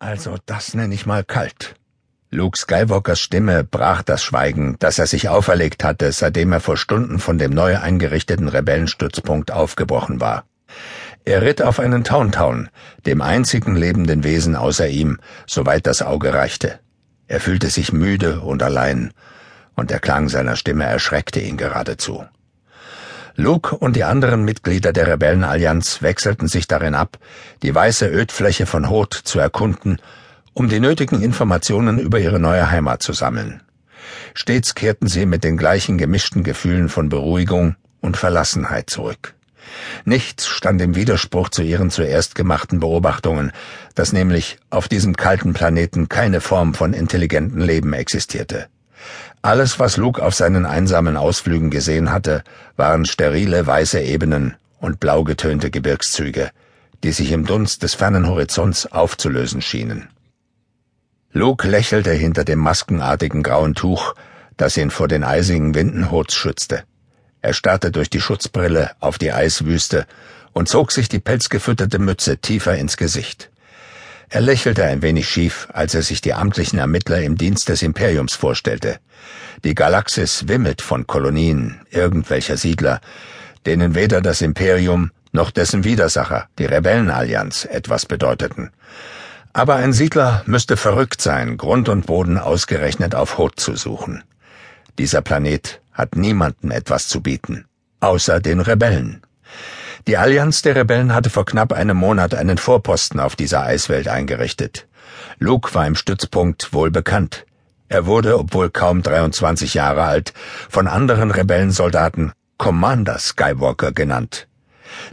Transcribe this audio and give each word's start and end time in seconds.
Also 0.00 0.36
das 0.46 0.72
nenne 0.72 0.94
ich 0.94 1.04
mal 1.04 1.24
kalt. 1.24 1.74
Luke 2.30 2.56
Skywalkers 2.58 3.20
Stimme 3.20 3.64
brach 3.64 4.02
das 4.02 4.22
Schweigen, 4.22 4.76
das 4.78 4.98
er 4.98 5.06
sich 5.06 5.28
auferlegt 5.28 5.84
hatte, 5.84 6.10
seitdem 6.10 6.52
er 6.52 6.60
vor 6.60 6.78
Stunden 6.78 7.18
von 7.18 7.36
dem 7.36 7.50
neu 7.50 7.78
eingerichteten 7.78 8.48
Rebellenstützpunkt 8.48 9.50
aufgebrochen 9.50 10.20
war. 10.20 10.44
Er 11.26 11.42
ritt 11.42 11.60
auf 11.60 11.78
einen 11.78 12.02
Tauntaun, 12.02 12.70
dem 13.04 13.20
einzigen 13.20 13.76
lebenden 13.76 14.24
Wesen 14.24 14.56
außer 14.56 14.88
ihm, 14.88 15.18
soweit 15.46 15.86
das 15.86 16.00
Auge 16.00 16.32
reichte. 16.32 16.80
Er 17.28 17.40
fühlte 17.40 17.68
sich 17.68 17.92
müde 17.92 18.40
und 18.40 18.62
allein, 18.62 19.12
und 19.76 19.90
der 19.90 20.00
Klang 20.00 20.30
seiner 20.30 20.56
Stimme 20.56 20.84
erschreckte 20.84 21.40
ihn 21.40 21.58
geradezu. 21.58 22.24
Luke 23.40 23.74
und 23.74 23.96
die 23.96 24.04
anderen 24.04 24.44
Mitglieder 24.44 24.92
der 24.92 25.06
Rebellenallianz 25.06 26.02
wechselten 26.02 26.46
sich 26.46 26.68
darin 26.68 26.94
ab, 26.94 27.18
die 27.62 27.74
weiße 27.74 28.06
Ödfläche 28.06 28.66
von 28.66 28.90
Hoth 28.90 29.14
zu 29.14 29.38
erkunden, 29.38 29.98
um 30.52 30.68
die 30.68 30.80
nötigen 30.80 31.22
Informationen 31.22 31.98
über 31.98 32.18
ihre 32.18 32.38
neue 32.38 32.70
Heimat 32.70 33.02
zu 33.02 33.12
sammeln. 33.12 33.62
Stets 34.34 34.74
kehrten 34.74 35.08
sie 35.08 35.26
mit 35.26 35.42
den 35.42 35.56
gleichen 35.56 35.96
gemischten 35.96 36.44
Gefühlen 36.44 36.88
von 36.88 37.08
Beruhigung 37.08 37.76
und 38.00 38.16
Verlassenheit 38.16 38.90
zurück. 38.90 39.34
Nichts 40.04 40.46
stand 40.46 40.80
im 40.82 40.94
Widerspruch 40.94 41.48
zu 41.48 41.62
ihren 41.62 41.90
zuerst 41.90 42.34
gemachten 42.34 42.80
Beobachtungen, 42.80 43.52
dass 43.94 44.12
nämlich 44.12 44.58
auf 44.70 44.88
diesem 44.88 45.16
kalten 45.16 45.52
Planeten 45.52 46.08
keine 46.08 46.40
Form 46.40 46.74
von 46.74 46.92
intelligentem 46.92 47.60
Leben 47.60 47.92
existierte. 47.92 48.68
Alles, 49.42 49.78
was 49.78 49.96
Luke 49.96 50.22
auf 50.22 50.34
seinen 50.34 50.66
einsamen 50.66 51.16
Ausflügen 51.16 51.70
gesehen 51.70 52.12
hatte, 52.12 52.44
waren 52.76 53.04
sterile 53.04 53.66
weiße 53.66 54.00
Ebenen 54.00 54.56
und 54.80 55.00
blau 55.00 55.24
getönte 55.24 55.70
Gebirgszüge, 55.70 56.50
die 57.02 57.12
sich 57.12 57.32
im 57.32 57.46
Dunst 57.46 57.82
des 57.82 57.94
fernen 57.94 58.28
Horizonts 58.28 58.86
aufzulösen 58.86 59.62
schienen. 59.62 60.08
Luke 61.32 61.68
lächelte 61.68 62.12
hinter 62.12 62.44
dem 62.44 62.58
maskenartigen 62.58 63.42
grauen 63.42 63.74
Tuch, 63.74 64.14
das 64.56 64.76
ihn 64.76 64.90
vor 64.90 65.08
den 65.08 65.24
eisigen 65.24 65.74
Winden 65.74 66.10
Hots 66.10 66.34
schützte. 66.34 66.84
Er 67.40 67.54
starrte 67.54 67.90
durch 67.90 68.10
die 68.10 68.20
Schutzbrille 68.20 68.90
auf 69.00 69.16
die 69.16 69.32
Eiswüste 69.32 70.06
und 70.52 70.68
zog 70.68 70.92
sich 70.92 71.08
die 71.08 71.20
pelzgefütterte 71.20 71.98
Mütze 71.98 72.38
tiefer 72.38 72.76
ins 72.76 72.96
Gesicht. 72.96 73.50
Er 74.32 74.40
lächelte 74.40 74.84
ein 74.84 75.02
wenig 75.02 75.28
schief, 75.28 75.66
als 75.72 75.92
er 75.92 76.02
sich 76.02 76.20
die 76.20 76.34
amtlichen 76.34 76.78
Ermittler 76.78 77.20
im 77.20 77.36
Dienst 77.36 77.68
des 77.68 77.82
Imperiums 77.82 78.34
vorstellte. 78.34 79.00
Die 79.64 79.74
Galaxis 79.74 80.46
wimmelt 80.46 80.82
von 80.82 81.08
Kolonien 81.08 81.80
irgendwelcher 81.90 82.56
Siedler, 82.56 83.00
denen 83.66 83.96
weder 83.96 84.20
das 84.20 84.40
Imperium 84.40 85.10
noch 85.32 85.50
dessen 85.50 85.82
Widersacher, 85.82 86.48
die 86.60 86.64
Rebellenallianz, 86.64 87.64
etwas 87.64 88.06
bedeuteten. 88.06 88.70
Aber 89.52 89.74
ein 89.74 89.92
Siedler 89.92 90.44
müsste 90.46 90.76
verrückt 90.76 91.20
sein, 91.20 91.56
Grund 91.56 91.88
und 91.88 92.06
Boden 92.06 92.38
ausgerechnet 92.38 93.16
auf 93.16 93.36
Hoth 93.36 93.58
zu 93.58 93.74
suchen. 93.74 94.22
Dieser 94.96 95.22
Planet 95.22 95.80
hat 95.92 96.14
niemandem 96.14 96.70
etwas 96.70 97.08
zu 97.08 97.20
bieten, 97.20 97.64
außer 97.98 98.38
den 98.38 98.60
Rebellen. 98.60 99.22
Die 100.06 100.16
Allianz 100.16 100.62
der 100.62 100.76
Rebellen 100.76 101.14
hatte 101.14 101.30
vor 101.30 101.44
knapp 101.44 101.72
einem 101.72 101.96
Monat 101.96 102.34
einen 102.34 102.58
Vorposten 102.58 103.20
auf 103.20 103.36
dieser 103.36 103.62
Eiswelt 103.62 104.08
eingerichtet. 104.08 104.86
Luke 105.38 105.74
war 105.74 105.86
im 105.86 105.94
Stützpunkt 105.94 106.72
wohl 106.72 106.90
bekannt. 106.90 107.44
Er 107.88 108.06
wurde, 108.06 108.38
obwohl 108.38 108.70
kaum 108.70 109.02
23 109.02 109.74
Jahre 109.74 110.04
alt, 110.04 110.32
von 110.68 110.86
anderen 110.86 111.30
Rebellensoldaten 111.30 112.32
Commander 112.56 113.18
Skywalker 113.18 113.92
genannt. 113.92 114.46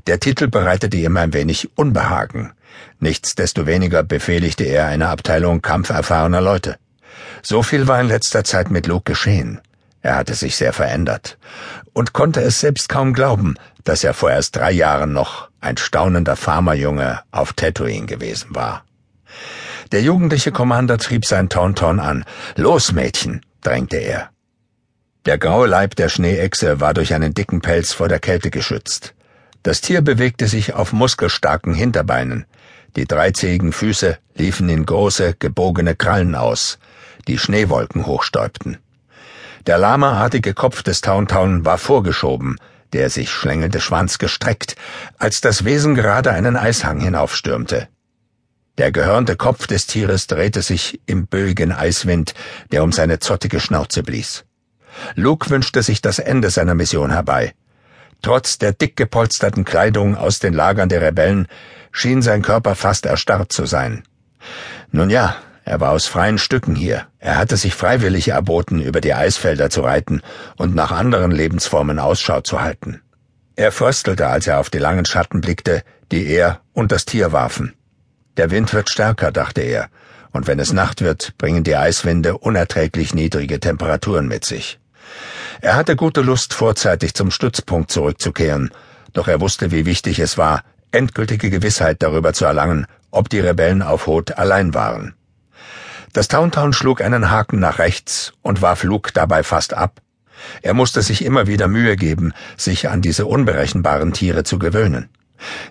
Der 0.05 0.19
Titel 0.19 0.47
bereitete 0.47 0.97
ihm 0.97 1.17
ein 1.17 1.33
wenig 1.33 1.77
Unbehagen. 1.77 2.53
Nichtsdestoweniger 2.99 4.03
befehligte 4.03 4.63
er 4.63 4.87
eine 4.87 5.09
Abteilung 5.09 5.61
kampferfahrener 5.61 6.41
Leute. 6.41 6.77
So 7.41 7.63
viel 7.63 7.87
war 7.87 7.99
in 8.01 8.07
letzter 8.07 8.43
Zeit 8.43 8.69
mit 8.69 8.87
Luke 8.87 9.11
geschehen. 9.11 9.61
Er 10.07 10.15
hatte 10.15 10.35
sich 10.35 10.55
sehr 10.55 10.71
verändert 10.71 11.37
und 11.91 12.13
konnte 12.13 12.39
es 12.39 12.61
selbst 12.61 12.87
kaum 12.87 13.11
glauben, 13.11 13.55
dass 13.83 14.05
er 14.05 14.13
vor 14.13 14.31
erst 14.31 14.55
drei 14.55 14.71
Jahren 14.71 15.11
noch 15.11 15.49
ein 15.59 15.75
staunender 15.75 16.37
Farmerjunge 16.37 17.19
auf 17.31 17.51
Tatooine 17.51 18.05
gewesen 18.05 18.55
war. 18.55 18.85
Der 19.91 20.01
jugendliche 20.01 20.53
Commander 20.53 20.97
trieb 20.97 21.25
sein 21.25 21.49
Tauntaun 21.49 21.99
an. 21.99 22.23
Los, 22.55 22.93
Mädchen, 22.93 23.41
drängte 23.59 23.97
er. 23.97 24.29
Der 25.25 25.37
graue 25.37 25.67
Leib 25.67 25.97
der 25.97 26.07
Schneeechse 26.07 26.79
war 26.79 26.93
durch 26.93 27.13
einen 27.13 27.33
dicken 27.33 27.59
Pelz 27.59 27.91
vor 27.91 28.07
der 28.07 28.19
Kälte 28.19 28.49
geschützt. 28.49 29.13
Das 29.61 29.81
Tier 29.81 29.99
bewegte 29.99 30.47
sich 30.47 30.73
auf 30.73 30.93
muskelstarken 30.93 31.73
Hinterbeinen. 31.73 32.45
Die 32.95 33.03
dreizähigen 33.05 33.73
Füße 33.73 34.17
liefen 34.35 34.69
in 34.69 34.85
große, 34.85 35.35
gebogene 35.37 35.97
Krallen 35.97 36.33
aus, 36.33 36.79
die 37.27 37.37
Schneewolken 37.37 38.05
hochstäubten. 38.05 38.77
Der 39.67 39.77
lamaartige 39.77 40.53
Kopf 40.53 40.81
des 40.81 41.01
Tauntaun 41.01 41.65
war 41.65 41.77
vorgeschoben, 41.77 42.57
der 42.93 43.09
sich 43.09 43.29
schlängelnde 43.29 43.81
Schwanz 43.81 44.17
gestreckt, 44.17 44.77
als 45.17 45.41
das 45.41 45.65
Wesen 45.65 45.93
gerade 45.93 46.31
einen 46.31 46.55
Eishang 46.55 47.01
hinaufstürmte. 47.01 47.89
Der 48.77 48.93
gehörnte 48.93 49.35
Kopf 49.35 49.67
des 49.67 49.85
Tieres 49.85 50.27
drehte 50.27 50.61
sich 50.61 51.01
im 51.05 51.27
böigen 51.27 51.73
Eiswind, 51.73 52.33
der 52.71 52.81
um 52.81 52.93
seine 52.93 53.19
zottige 53.19 53.59
Schnauze 53.59 54.03
blies. 54.03 54.45
Luke 55.15 55.49
wünschte 55.49 55.83
sich 55.83 56.01
das 56.01 56.19
Ende 56.19 56.49
seiner 56.49 56.73
Mission 56.73 57.11
herbei. 57.11 57.53
Trotz 58.21 58.59
der 58.59 58.71
dick 58.71 58.95
gepolsterten 58.95 59.65
Kleidung 59.65 60.15
aus 60.15 60.39
den 60.39 60.53
Lagern 60.53 60.87
der 60.87 61.01
Rebellen 61.01 61.45
schien 61.91 62.21
sein 62.21 62.41
Körper 62.41 62.73
fast 62.75 63.05
erstarrt 63.05 63.51
zu 63.51 63.65
sein. 63.65 64.03
Nun 64.91 65.09
ja, 65.09 65.35
er 65.67 65.81
war 65.81 65.91
aus 65.91 66.07
freien 66.07 66.37
Stücken 66.37 66.75
hier. 66.75 67.07
Er 67.19 67.35
hatte 67.35 67.57
sich 67.57 67.75
freiwillig 67.75 68.29
erboten, 68.29 68.81
über 68.81 69.01
die 69.01 69.13
Eisfelder 69.13 69.69
zu 69.69 69.81
reiten 69.81 70.21
und 70.55 70.73
nach 70.73 70.91
anderen 70.93 71.31
Lebensformen 71.31 71.99
Ausschau 71.99 72.39
zu 72.39 72.61
halten. 72.61 73.01
Er 73.57 73.73
fröstelte, 73.73 74.27
als 74.27 74.47
er 74.47 74.59
auf 74.59 74.69
die 74.69 74.77
langen 74.77 75.03
Schatten 75.03 75.41
blickte, 75.41 75.83
die 76.09 76.25
er 76.25 76.61
und 76.71 76.93
das 76.93 77.03
Tier 77.03 77.33
warfen. 77.33 77.73
Der 78.37 78.49
Wind 78.49 78.73
wird 78.73 78.89
stärker, 78.89 79.33
dachte 79.33 79.59
er, 79.59 79.89
und 80.31 80.47
wenn 80.47 80.57
es 80.57 80.71
Nacht 80.71 81.01
wird, 81.01 81.37
bringen 81.37 81.65
die 81.65 81.75
Eiswinde 81.75 82.37
unerträglich 82.37 83.13
niedrige 83.13 83.59
Temperaturen 83.59 84.29
mit 84.29 84.45
sich. 84.45 84.79
Er 85.59 85.75
hatte 85.75 85.97
gute 85.97 86.21
Lust, 86.21 86.53
vorzeitig 86.53 87.13
zum 87.13 87.29
Stützpunkt 87.29 87.91
zurückzukehren, 87.91 88.71
doch 89.11 89.27
er 89.27 89.41
wusste, 89.41 89.69
wie 89.71 89.85
wichtig 89.85 90.19
es 90.19 90.37
war, 90.37 90.63
endgültige 90.91 91.49
Gewissheit 91.49 92.01
darüber 92.01 92.31
zu 92.31 92.45
erlangen, 92.45 92.87
ob 93.11 93.27
die 93.27 93.41
Rebellen 93.41 93.81
auf 93.81 94.07
Hoth 94.07 94.37
allein 94.37 94.73
waren. 94.73 95.16
Das 96.17 96.29
Tauntaun 96.29 96.73
schlug 96.73 97.03
einen 97.03 97.29
Haken 97.29 97.59
nach 97.59 97.77
rechts 97.77 98.33
und 98.41 98.63
warf 98.63 98.81
Luke 98.81 99.11
dabei 99.13 99.43
fast 99.43 99.75
ab. 99.75 100.01
Er 100.63 100.73
musste 100.73 101.03
sich 101.03 101.23
immer 101.23 101.45
wieder 101.45 101.67
Mühe 101.67 101.95
geben, 101.95 102.33
sich 102.57 102.89
an 102.89 103.03
diese 103.03 103.27
unberechenbaren 103.27 104.13
Tiere 104.13 104.43
zu 104.43 104.57
gewöhnen. 104.57 105.09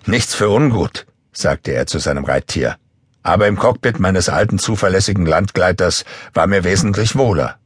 Nichts 0.05 0.35
für 0.35 0.47
ungut, 0.47 1.05
sagte 1.33 1.73
er 1.73 1.85
zu 1.85 1.99
seinem 1.99 2.23
Reittier. 2.23 2.77
Aber 3.23 3.45
im 3.45 3.57
Cockpit 3.57 3.99
meines 3.99 4.29
alten 4.29 4.57
zuverlässigen 4.57 5.25
Landgleiters 5.25 6.05
war 6.33 6.47
mir 6.47 6.63
wesentlich 6.63 7.17
wohler. 7.17 7.57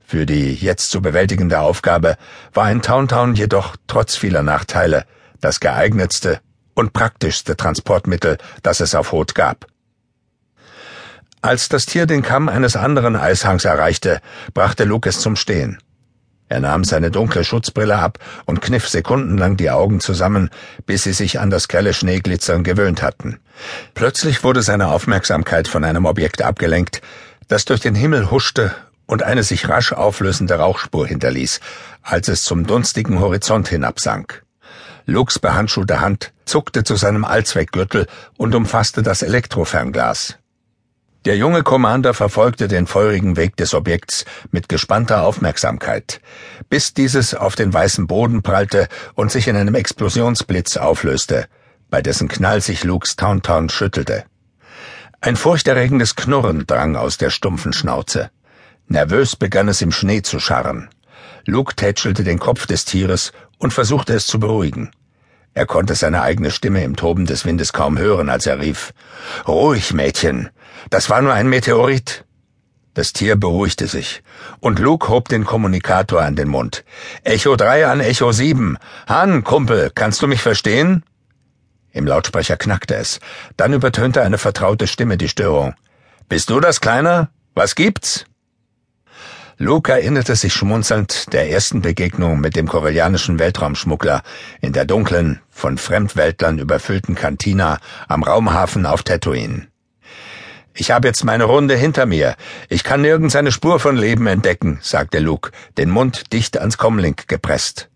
Für 0.00 0.24
die 0.24 0.54
jetzt 0.54 0.90
zu 0.90 1.02
bewältigende 1.02 1.60
Aufgabe 1.60 2.16
war 2.54 2.64
ein 2.64 2.80
Tauntaun 2.80 3.34
jedoch 3.34 3.76
trotz 3.86 4.16
vieler 4.16 4.42
Nachteile 4.42 5.04
das 5.42 5.60
geeignetste 5.60 6.40
und 6.72 6.94
praktischste 6.94 7.54
Transportmittel, 7.54 8.38
das 8.62 8.80
es 8.80 8.94
auf 8.94 9.12
Hoth 9.12 9.34
gab. 9.34 9.66
Als 11.40 11.68
das 11.68 11.86
Tier 11.86 12.06
den 12.06 12.22
Kamm 12.22 12.48
eines 12.48 12.74
anderen 12.74 13.14
Eishangs 13.14 13.64
erreichte, 13.64 14.20
brachte 14.54 14.84
Luke 14.84 15.08
es 15.08 15.20
zum 15.20 15.36
Stehen. 15.36 15.78
Er 16.48 16.60
nahm 16.60 16.82
seine 16.82 17.10
dunkle 17.10 17.44
Schutzbrille 17.44 17.96
ab 17.96 18.18
und 18.46 18.62
kniff 18.62 18.88
sekundenlang 18.88 19.56
die 19.56 19.70
Augen 19.70 20.00
zusammen, 20.00 20.50
bis 20.86 21.04
sie 21.04 21.12
sich 21.12 21.38
an 21.38 21.50
das 21.50 21.68
grelle 21.68 21.92
Schneeglitzern 21.92 22.64
gewöhnt 22.64 23.02
hatten. 23.02 23.38
Plötzlich 23.94 24.42
wurde 24.42 24.62
seine 24.62 24.88
Aufmerksamkeit 24.88 25.68
von 25.68 25.84
einem 25.84 26.06
Objekt 26.06 26.42
abgelenkt, 26.42 27.02
das 27.48 27.66
durch 27.66 27.80
den 27.80 27.94
Himmel 27.94 28.30
huschte 28.30 28.74
und 29.06 29.22
eine 29.22 29.42
sich 29.42 29.68
rasch 29.68 29.92
auflösende 29.92 30.54
Rauchspur 30.54 31.06
hinterließ, 31.06 31.60
als 32.02 32.28
es 32.28 32.42
zum 32.42 32.66
dunstigen 32.66 33.20
Horizont 33.20 33.68
hinabsank. 33.68 34.42
Lux 35.06 35.38
behandschuhte 35.38 36.00
Hand 36.00 36.32
zuckte 36.46 36.82
zu 36.82 36.96
seinem 36.96 37.24
Allzweckgürtel 37.24 38.06
und 38.36 38.54
umfasste 38.54 39.02
das 39.02 39.22
Elektrofernglas. 39.22 40.38
Der 41.28 41.36
junge 41.36 41.62
Commander 41.62 42.14
verfolgte 42.14 42.68
den 42.68 42.86
feurigen 42.86 43.36
Weg 43.36 43.54
des 43.58 43.74
Objekts 43.74 44.24
mit 44.50 44.66
gespannter 44.66 45.24
Aufmerksamkeit, 45.24 46.22
bis 46.70 46.94
dieses 46.94 47.34
auf 47.34 47.54
den 47.54 47.70
weißen 47.70 48.06
Boden 48.06 48.42
prallte 48.42 48.88
und 49.12 49.30
sich 49.30 49.46
in 49.46 49.54
einem 49.54 49.74
Explosionsblitz 49.74 50.78
auflöste, 50.78 51.46
bei 51.90 52.00
dessen 52.00 52.28
Knall 52.28 52.62
sich 52.62 52.82
Lukes 52.82 53.16
Tauntaun 53.16 53.68
schüttelte. 53.68 54.24
Ein 55.20 55.36
furchterregendes 55.36 56.16
Knurren 56.16 56.66
drang 56.66 56.96
aus 56.96 57.18
der 57.18 57.28
stumpfen 57.28 57.74
Schnauze. 57.74 58.30
Nervös 58.86 59.36
begann 59.36 59.68
es 59.68 59.82
im 59.82 59.92
Schnee 59.92 60.22
zu 60.22 60.40
scharren. 60.40 60.88
Luke 61.44 61.74
tätschelte 61.76 62.24
den 62.24 62.38
Kopf 62.38 62.66
des 62.66 62.86
Tieres 62.86 63.32
und 63.58 63.74
versuchte 63.74 64.14
es 64.14 64.26
zu 64.26 64.40
beruhigen. 64.40 64.92
Er 65.58 65.66
konnte 65.66 65.96
seine 65.96 66.22
eigene 66.22 66.52
Stimme 66.52 66.84
im 66.84 66.94
Toben 66.94 67.26
des 67.26 67.44
Windes 67.44 67.72
kaum 67.72 67.98
hören, 67.98 68.28
als 68.28 68.46
er 68.46 68.60
rief 68.60 68.94
Ruhig, 69.48 69.92
Mädchen. 69.92 70.50
Das 70.88 71.10
war 71.10 71.20
nur 71.20 71.32
ein 71.32 71.48
Meteorit. 71.48 72.24
Das 72.94 73.12
Tier 73.12 73.34
beruhigte 73.34 73.88
sich, 73.88 74.22
und 74.60 74.78
Luke 74.78 75.08
hob 75.08 75.28
den 75.28 75.44
Kommunikator 75.44 76.22
an 76.22 76.36
den 76.36 76.46
Mund. 76.46 76.84
Echo 77.24 77.56
3 77.56 77.88
an 77.88 77.98
Echo 77.98 78.30
7. 78.30 78.78
Han, 79.08 79.42
Kumpel, 79.42 79.90
kannst 79.92 80.22
du 80.22 80.28
mich 80.28 80.42
verstehen? 80.42 81.02
Im 81.90 82.06
Lautsprecher 82.06 82.56
knackte 82.56 82.94
es. 82.94 83.18
Dann 83.56 83.72
übertönte 83.72 84.22
eine 84.22 84.38
vertraute 84.38 84.86
Stimme 84.86 85.16
die 85.16 85.28
Störung. 85.28 85.74
Bist 86.28 86.50
du 86.50 86.60
das, 86.60 86.80
Kleiner? 86.80 87.30
Was 87.56 87.74
gibt's? 87.74 88.26
Luke 89.60 89.90
erinnerte 89.90 90.36
sich 90.36 90.52
schmunzelnd 90.52 91.32
der 91.32 91.50
ersten 91.50 91.82
Begegnung 91.82 92.38
mit 92.38 92.54
dem 92.54 92.68
korellianischen 92.68 93.40
Weltraumschmuggler 93.40 94.22
in 94.60 94.72
der 94.72 94.84
dunklen, 94.84 95.40
von 95.50 95.78
Fremdweltlern 95.78 96.60
überfüllten 96.60 97.16
Kantina 97.16 97.80
am 98.06 98.22
Raumhafen 98.22 98.86
auf 98.86 99.02
Tatooine. 99.02 99.66
Ich 100.74 100.92
habe 100.92 101.08
jetzt 101.08 101.24
meine 101.24 101.42
Runde 101.42 101.74
hinter 101.74 102.06
mir. 102.06 102.36
Ich 102.68 102.84
kann 102.84 103.02
nirgends 103.02 103.34
eine 103.34 103.50
Spur 103.50 103.80
von 103.80 103.96
Leben 103.96 104.28
entdecken, 104.28 104.78
sagte 104.80 105.18
Luke, 105.18 105.50
den 105.76 105.90
Mund 105.90 106.32
dicht 106.32 106.56
ans 106.56 106.78
Comlink 106.78 107.26
gepresst. 107.26 107.88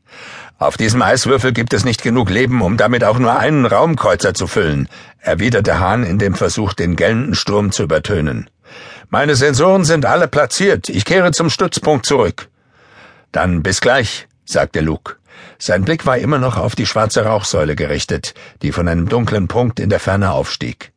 Auf 0.59 0.77
diesem 0.77 1.01
Eiswürfel 1.01 1.53
gibt 1.53 1.75
es 1.75 1.85
nicht 1.85 2.03
genug 2.03 2.29
Leben, 2.29 2.61
um 2.61 2.77
damit 2.77 3.05
auch 3.05 3.21
nur 3.21 3.39
einen 3.39 3.67
Raumkreuzer 3.67 4.35
zu 4.35 4.49
füllen, 4.49 4.89
erwiderte 5.21 5.79
Hahn 5.79 6.03
in 6.03 6.19
dem 6.19 6.35
Versuch, 6.35 6.73
den 6.73 6.97
gellenden 6.97 7.37
Sturm 7.37 7.71
zu 7.71 7.85
übertönen. 7.85 8.51
Meine 9.11 9.35
Sensoren 9.35 9.85
sind 9.85 10.07
alle 10.07 10.29
platziert. 10.29 10.89
Ich 10.89 11.05
kehre 11.05 11.33
zum 11.33 11.51
Stützpunkt 11.51 12.07
zurück. 12.07 12.49
Dann 13.31 13.63
bis 13.63 13.81
gleich, 13.81 14.29
sagte 14.45 14.81
Luke. 14.81 15.17
Sein 15.59 15.85
Blick 15.85 16.07
war 16.07 16.19
immer 16.19 16.39
noch 16.39 16.57
auf 16.57 16.75
die 16.75 16.87
schwarze 16.87 17.25
Rauchsäule 17.25 17.77
gerichtet, 17.77 18.35
die 18.63 18.73
von 18.73 18.89
einem 18.89 19.09
dunklen 19.09 19.49
Punkt 19.49 19.81
in 19.81 19.91
der 19.91 20.01
Ferne 20.01 20.33
aufstieg. 20.33 20.93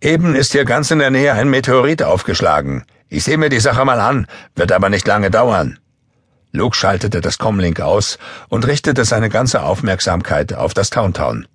Eben 0.00 0.34
ist 0.34 0.52
hier 0.52 0.64
ganz 0.64 0.90
in 0.90 1.00
der 1.00 1.10
Nähe 1.10 1.32
ein 1.32 1.50
Meteorit 1.50 2.02
aufgeschlagen. 2.02 2.84
Ich 3.08 3.24
sehe 3.24 3.38
mir 3.38 3.48
die 3.48 3.60
Sache 3.60 3.84
mal 3.84 4.00
an, 4.00 4.26
wird 4.54 4.72
aber 4.72 4.88
nicht 4.88 5.06
lange 5.06 5.30
dauern. 5.30 5.78
Luke 6.52 6.76
schaltete 6.76 7.20
das 7.20 7.38
Comlink 7.38 7.80
aus 7.80 8.18
und 8.48 8.66
richtete 8.66 9.04
seine 9.04 9.28
ganze 9.28 9.62
Aufmerksamkeit 9.62 10.54
auf 10.54 10.74
das 10.74 10.90
Towntown. 10.90 11.46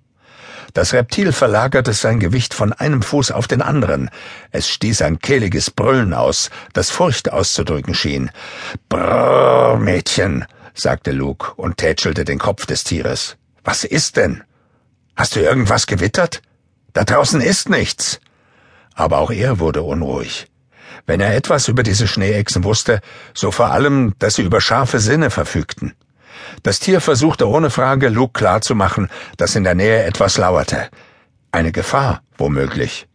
Das 0.74 0.92
Reptil 0.92 1.30
verlagerte 1.30 1.92
sein 1.92 2.18
Gewicht 2.18 2.52
von 2.52 2.72
einem 2.72 3.00
Fuß 3.00 3.30
auf 3.30 3.46
den 3.46 3.62
anderen. 3.62 4.10
Es 4.50 4.68
stieß 4.68 5.02
ein 5.02 5.20
kehliges 5.20 5.70
Brüllen 5.70 6.12
aus, 6.12 6.50
das 6.72 6.90
Furcht 6.90 7.32
auszudrücken 7.32 7.94
schien. 7.94 8.32
Brrr, 8.88 9.78
Mädchen, 9.78 10.46
sagte 10.74 11.12
Luke 11.12 11.54
und 11.54 11.76
tätschelte 11.76 12.24
den 12.24 12.40
Kopf 12.40 12.66
des 12.66 12.82
Tieres. 12.82 13.36
Was 13.62 13.84
ist 13.84 14.16
denn? 14.16 14.42
Hast 15.14 15.36
du 15.36 15.40
irgendwas 15.40 15.86
gewittert? 15.86 16.42
Da 16.92 17.04
draußen 17.04 17.40
ist 17.40 17.68
nichts. 17.68 18.18
Aber 18.94 19.18
auch 19.18 19.30
er 19.30 19.60
wurde 19.60 19.82
unruhig. 19.82 20.50
Wenn 21.06 21.20
er 21.20 21.36
etwas 21.36 21.68
über 21.68 21.84
diese 21.84 22.08
Schneeechsen 22.08 22.64
wusste, 22.64 23.00
so 23.32 23.52
vor 23.52 23.70
allem, 23.70 24.14
dass 24.18 24.34
sie 24.34 24.42
über 24.42 24.60
scharfe 24.60 24.98
Sinne 24.98 25.30
verfügten. 25.30 25.94
Das 26.64 26.80
Tier 26.80 27.02
versuchte 27.02 27.46
ohne 27.46 27.68
Frage 27.68 28.08
Luke 28.08 28.32
klarzumachen, 28.32 29.10
dass 29.36 29.54
in 29.54 29.64
der 29.64 29.74
Nähe 29.74 30.02
etwas 30.04 30.38
lauerte. 30.38 30.88
Eine 31.52 31.72
Gefahr, 31.72 32.22
womöglich. 32.38 33.06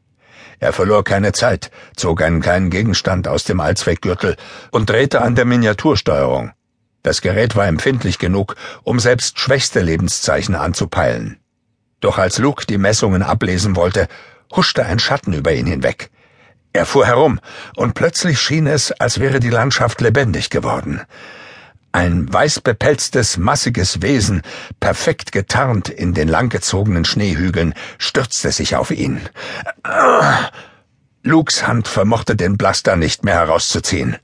Er 0.60 0.72
verlor 0.72 1.04
keine 1.04 1.32
Zeit, 1.32 1.72
zog 1.96 2.22
einen 2.22 2.42
kleinen 2.42 2.70
Gegenstand 2.70 3.28
aus 3.28 3.46
dem 3.46 3.60
Allzweckgürtel 3.60 4.36
und 4.70 4.92
drehte 4.92 5.22
an 5.22 5.34
der 5.34 5.46
Miniatursteuerung. 5.46 6.52
Das 7.02 7.22
Gerät 7.22 7.56
war 7.56 7.66
empfindlich 7.66 8.20
genug, 8.20 8.56
um 8.84 9.00
selbst 9.00 9.40
schwächste 9.40 9.80
Lebenszeichen 9.80 10.54
anzupeilen. 10.54 11.40
Doch 12.02 12.20
als 12.20 12.38
Luke 12.38 12.68
die 12.68 12.78
Messungen 12.78 13.24
ablesen 13.24 13.76
wollte, 13.76 14.08
huschte 14.56 14.86
ein 14.86 15.00
Schatten 15.00 15.34
über 15.34 15.54
ihn 15.54 15.66
hinweg. 15.66 16.12
Er 16.72 16.86
fuhr 16.86 17.08
herum, 17.08 17.40
und 17.76 17.96
plötzlich 17.96 18.40
schien 18.40 18.68
es, 18.68 18.92
als 18.92 19.20
wäre 19.20 19.40
die 19.40 19.50
Landschaft 19.50 20.02
lebendig 20.02 20.52
geworden. 20.52 21.02
Ein 21.92 22.32
weißbepelztes, 22.32 23.38
massiges 23.38 24.02
Wesen, 24.04 24.44
perfekt 24.80 25.32
getarnt 25.32 25.90
in 25.90 26.14
den 26.14 26.28
langgezogenen 26.28 27.04
Schneehügeln, 27.04 27.74
stürzte 27.98 28.52
sich 28.52 28.76
auf 28.76 28.92
ihn. 28.92 29.20
Lukes 31.24 31.68
Hand 31.68 31.88
vermochte 31.88 32.36
den 32.36 32.58
Blaster 32.58 32.96
nicht 32.96 33.26
mehr 33.26 33.36
herauszuziehen. 33.36 34.18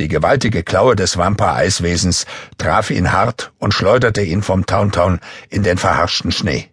Die 0.00 0.08
gewaltige 0.08 0.62
Klaue 0.62 0.96
des 0.96 1.18
Vampir-Eiswesens 1.18 2.24
traf 2.56 2.90
ihn 2.90 3.12
hart 3.12 3.52
und 3.58 3.74
schleuderte 3.74 4.22
ihn 4.22 4.42
vom 4.42 4.64
Towntown 4.64 5.20
in 5.50 5.62
den 5.62 5.76
verharschten 5.76 6.32
Schnee. 6.32 6.70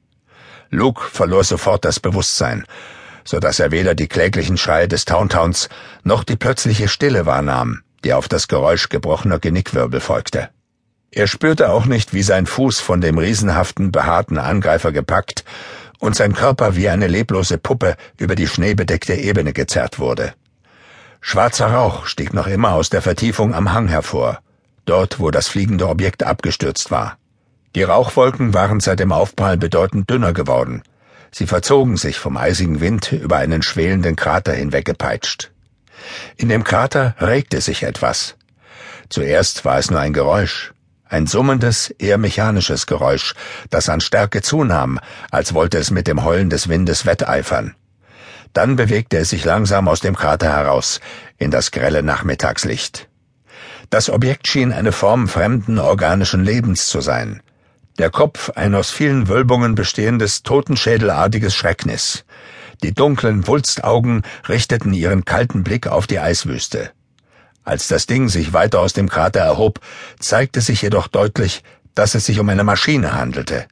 Luke 0.70 1.02
verlor 1.02 1.44
sofort 1.44 1.86
das 1.86 2.00
Bewusstsein, 2.00 2.66
so 3.24 3.40
dass 3.40 3.60
er 3.60 3.72
weder 3.72 3.96
die 3.96 4.08
kläglichen 4.08 4.58
Schreie 4.58 4.88
des 4.88 5.06
Towntowns 5.06 5.70
noch 6.04 6.24
die 6.24 6.36
plötzliche 6.36 6.88
Stille 6.88 7.26
wahrnahm, 7.26 7.82
die 8.06 8.14
auf 8.14 8.30
das 8.30 8.48
Geräusch 8.48 8.88
gebrochener 8.88 9.40
Genickwirbel 9.40 10.00
folgte. 10.00 10.50
Er 11.12 11.28
spürte 11.28 11.72
auch 11.72 11.86
nicht, 11.86 12.14
wie 12.14 12.24
sein 12.24 12.46
Fuß 12.46 12.80
von 12.80 13.02
dem 13.02 13.18
riesenhaften, 13.18 13.92
behaarten 13.92 14.38
Angreifer 14.38 14.92
gepackt 14.92 15.44
und 16.00 16.16
sein 16.16 16.34
Körper 16.34 16.76
wie 16.76 16.88
eine 16.90 17.08
leblose 17.08 17.58
Puppe 17.58 17.96
über 18.18 18.36
die 18.36 18.48
schneebedeckte 18.48 19.14
Ebene 19.16 19.54
gezerrt 19.54 19.98
wurde. 19.98 20.34
Schwarzer 21.22 21.68
Rauch 21.68 22.06
stieg 22.06 22.34
noch 22.34 22.48
immer 22.48 22.74
aus 22.74 22.90
der 22.90 23.02
Vertiefung 23.02 23.56
am 23.56 23.74
Hang 23.74 23.88
hervor, 23.88 24.40
dort, 24.86 25.20
wo 25.20 25.32
das 25.32 25.48
fliegende 25.48 25.88
Objekt 25.88 26.22
abgestürzt 26.22 26.92
war. 26.92 27.18
Die 27.74 27.84
Rauchwolken 27.84 28.54
waren 28.54 28.80
seit 28.80 29.00
dem 29.00 29.12
Aufprall 29.12 29.58
bedeutend 29.58 30.10
dünner 30.10 30.34
geworden. 30.34 30.84
Sie 31.32 31.48
verzogen 31.48 31.98
sich 31.98 32.20
vom 32.20 32.38
eisigen 32.38 32.82
Wind 32.82 33.12
über 33.12 33.38
einen 33.38 33.64
schwelenden 33.64 34.16
Krater 34.16 34.54
hinweggepeitscht. 34.54 35.52
In 36.38 36.50
dem 36.50 36.64
Krater 36.64 37.16
regte 37.20 37.62
sich 37.62 37.84
etwas. 37.84 38.36
Zuerst 39.10 39.66
war 39.66 39.78
es 39.78 39.92
nur 39.92 40.00
ein 40.00 40.14
Geräusch, 40.14 40.74
ein 41.08 41.28
summendes, 41.28 41.92
eher 41.92 42.18
mechanisches 42.18 42.88
Geräusch, 42.88 43.36
das 43.70 43.90
an 43.90 44.02
Stärke 44.02 44.42
zunahm, 44.42 45.00
als 45.32 45.54
wollte 45.54 45.78
es 45.78 45.92
mit 45.92 46.08
dem 46.08 46.24
Heulen 46.24 46.50
des 46.50 46.68
Windes 46.68 47.06
wetteifern. 47.06 47.76
Dann 48.54 48.76
bewegte 48.76 49.18
es 49.18 49.30
sich 49.30 49.46
langsam 49.46 49.88
aus 49.88 50.00
dem 50.00 50.16
Krater 50.16 50.52
heraus, 50.52 51.02
in 51.38 51.52
das 51.52 51.72
grelle 51.72 52.04
Nachmittagslicht. 52.04 53.10
Das 53.90 54.10
Objekt 54.10 54.48
schien 54.48 54.74
eine 54.74 54.92
Form 54.92 55.28
fremden 55.28 55.78
organischen 55.78 56.44
Lebens 56.44 56.88
zu 56.88 57.02
sein, 57.02 57.42
der 57.98 58.10
Kopf 58.10 58.50
ein 58.56 58.76
aus 58.76 58.92
vielen 58.92 59.30
Wölbungen 59.30 59.74
bestehendes 59.74 60.44
totenschädelartiges 60.44 61.56
Schrecknis. 61.56 62.26
Die 62.84 62.94
dunklen 62.94 63.48
Wulstaugen 63.48 64.24
richteten 64.48 64.94
ihren 64.94 65.26
kalten 65.26 65.64
Blick 65.64 65.88
auf 65.88 66.08
die 66.08 66.20
Eiswüste. 66.20 66.92
Als 67.64 67.88
das 67.88 68.06
Ding 68.06 68.30
sich 68.30 68.54
weiter 68.54 68.80
aus 68.80 68.94
dem 68.94 69.10
Krater 69.10 69.40
erhob, 69.40 69.80
zeigte 70.20 70.62
sich 70.62 70.82
jedoch 70.82 71.08
deutlich, 71.08 71.64
dass 71.96 72.14
es 72.14 72.26
sich 72.26 72.40
um 72.40 72.50
eine 72.50 72.64
Maschine 72.64 73.14
handelte. 73.14 73.66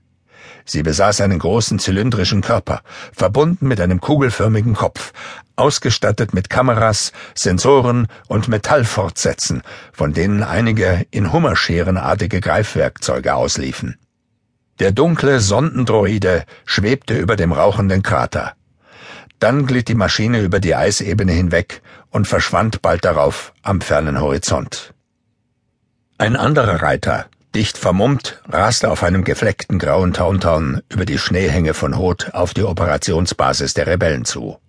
Sie 0.66 0.82
besaß 0.82 1.22
einen 1.22 1.40
großen 1.40 1.78
zylindrischen 1.78 2.42
Körper, 2.42 2.82
verbunden 3.12 3.68
mit 3.68 3.82
einem 3.82 4.00
kugelförmigen 4.00 4.74
Kopf, 4.76 5.12
ausgestattet 5.56 6.34
mit 6.34 6.50
Kameras, 6.50 7.12
Sensoren 7.36 8.08
und 8.28 8.48
Metallfortsätzen, 8.48 9.62
von 9.92 10.14
denen 10.14 10.42
einige 10.42 11.06
in 11.12 11.34
Hummerscherenartige 11.34 12.40
Greifwerkzeuge 12.40 13.36
ausliefen. 13.36 13.98
Der 14.80 14.92
dunkle 14.92 15.40
Sondendroide 15.40 16.46
schwebte 16.66 17.18
über 17.18 17.36
dem 17.36 17.52
rauchenden 17.52 18.02
Krater. 18.02 18.54
Dann 19.44 19.66
glitt 19.66 19.90
die 19.90 19.94
Maschine 19.94 20.40
über 20.40 20.62
die 20.62 20.74
Eisebene 20.74 21.34
hinweg 21.34 21.82
und 22.12 22.30
verschwand 22.30 22.82
bald 22.82 23.04
darauf 23.04 23.52
am 23.62 23.82
fernen 23.82 24.22
Horizont. 24.22 24.94
Ein 26.18 26.38
anderer 26.38 26.82
Reiter, 26.82 27.26
dicht 27.54 27.78
vermummt, 27.78 28.42
raste 28.48 28.90
auf 28.90 29.04
einem 29.04 29.26
gefleckten 29.26 29.80
grauen 29.80 30.14
Tauntaun 30.14 30.82
über 30.88 31.04
die 31.04 31.18
Schneehänge 31.18 31.74
von 31.74 31.98
Hoth 31.98 32.34
auf 32.34 32.54
die 32.54 32.64
Operationsbasis 32.64 33.74
der 33.74 33.88
Rebellen 33.88 34.24
zu. 34.24 34.60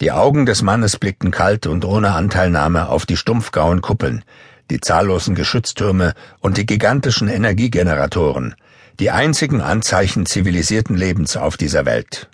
Die 0.00 0.12
Augen 0.12 0.46
des 0.46 0.62
Mannes 0.62 0.96
blickten 0.96 1.30
kalt 1.30 1.66
und 1.66 1.84
ohne 1.84 2.12
Anteilnahme 2.12 2.88
auf 2.88 3.04
die 3.04 3.18
stumpfgrauen 3.18 3.82
Kuppeln, 3.82 4.24
die 4.70 4.80
zahllosen 4.80 5.34
Geschütztürme 5.34 6.14
und 6.38 6.56
die 6.56 6.64
gigantischen 6.64 7.28
Energiegeneratoren, 7.28 8.54
die 8.98 9.10
einzigen 9.10 9.60
Anzeichen 9.60 10.24
zivilisierten 10.24 10.96
Lebens 10.96 11.36
auf 11.36 11.58
dieser 11.58 11.84
Welt. 11.84 12.30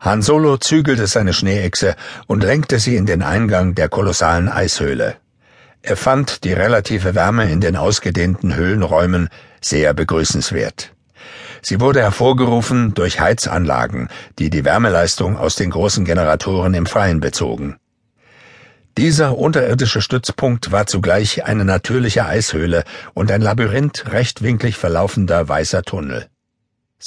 Han 0.00 0.22
Solo 0.22 0.56
zügelte 0.56 1.06
seine 1.06 1.32
Schneeechse 1.32 1.96
und 2.26 2.42
lenkte 2.42 2.78
sie 2.78 2.96
in 2.96 3.06
den 3.06 3.22
Eingang 3.22 3.74
der 3.74 3.88
kolossalen 3.88 4.48
Eishöhle. 4.48 5.16
Er 5.82 5.96
fand 5.96 6.44
die 6.44 6.52
relative 6.52 7.14
Wärme 7.14 7.50
in 7.50 7.60
den 7.60 7.76
ausgedehnten 7.76 8.56
Höhlenräumen 8.56 9.28
sehr 9.60 9.94
begrüßenswert. 9.94 10.92
Sie 11.62 11.80
wurde 11.80 12.00
hervorgerufen 12.00 12.94
durch 12.94 13.20
Heizanlagen, 13.20 14.08
die 14.38 14.50
die 14.50 14.64
Wärmeleistung 14.64 15.36
aus 15.36 15.56
den 15.56 15.70
großen 15.70 16.04
Generatoren 16.04 16.74
im 16.74 16.86
Freien 16.86 17.20
bezogen. 17.20 17.76
Dieser 18.98 19.36
unterirdische 19.36 20.00
Stützpunkt 20.00 20.72
war 20.72 20.86
zugleich 20.86 21.44
eine 21.44 21.64
natürliche 21.64 22.24
Eishöhle 22.24 22.84
und 23.14 23.30
ein 23.30 23.42
Labyrinth 23.42 24.10
rechtwinklig 24.10 24.76
verlaufender 24.76 25.48
weißer 25.48 25.82
Tunnel. 25.82 26.28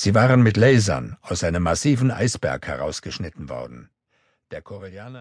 Sie 0.01 0.15
waren 0.15 0.44
mit 0.44 0.56
Lasern 0.56 1.18
aus 1.22 1.44
einem 1.44 1.62
massiven 1.62 2.10
Eisberg 2.10 2.65
herausgeschnitten 2.68 3.50
worden. 3.50 3.89
Der 4.50 4.62
Korellianer 4.62 5.18